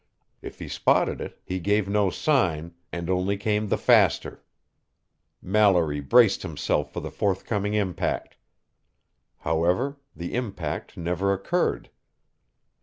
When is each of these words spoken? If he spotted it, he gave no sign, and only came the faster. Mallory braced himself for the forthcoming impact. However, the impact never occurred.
If 0.41 0.57
he 0.57 0.67
spotted 0.67 1.21
it, 1.21 1.39
he 1.45 1.59
gave 1.59 1.87
no 1.87 2.09
sign, 2.09 2.73
and 2.91 3.07
only 3.07 3.37
came 3.37 3.67
the 3.67 3.77
faster. 3.77 4.43
Mallory 5.43 5.99
braced 5.99 6.41
himself 6.41 6.91
for 6.91 7.01
the 7.01 7.11
forthcoming 7.11 7.75
impact. 7.75 8.35
However, 9.41 9.97
the 10.15 10.33
impact 10.33 10.97
never 10.97 11.31
occurred. 11.33 11.91